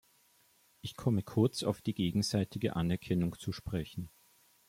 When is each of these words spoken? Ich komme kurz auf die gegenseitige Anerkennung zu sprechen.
Ich 0.81 0.95
komme 0.95 1.21
kurz 1.21 1.61
auf 1.61 1.83
die 1.83 1.93
gegenseitige 1.93 2.75
Anerkennung 2.75 3.37
zu 3.37 3.51
sprechen. 3.51 4.09